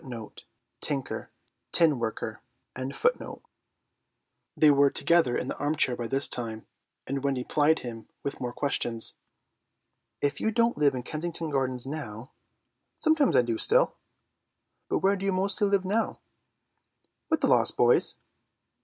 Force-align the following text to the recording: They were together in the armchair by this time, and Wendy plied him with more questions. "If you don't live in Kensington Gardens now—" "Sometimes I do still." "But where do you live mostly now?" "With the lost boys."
They 0.03 0.07
were 0.07 0.31
together 4.89 5.37
in 5.37 5.47
the 5.47 5.57
armchair 5.59 5.95
by 5.95 6.07
this 6.07 6.27
time, 6.27 6.65
and 7.05 7.23
Wendy 7.23 7.43
plied 7.43 7.79
him 7.79 8.07
with 8.23 8.39
more 8.39 8.51
questions. 8.51 9.13
"If 10.19 10.41
you 10.41 10.49
don't 10.49 10.75
live 10.79 10.95
in 10.95 11.03
Kensington 11.03 11.51
Gardens 11.51 11.85
now—" 11.85 12.31
"Sometimes 12.97 13.35
I 13.35 13.43
do 13.43 13.59
still." 13.59 13.95
"But 14.89 15.03
where 15.03 15.15
do 15.15 15.27
you 15.27 15.31
live 15.33 15.37
mostly 15.39 15.69
now?" 15.83 16.19
"With 17.29 17.41
the 17.41 17.47
lost 17.47 17.77
boys." 17.77 18.15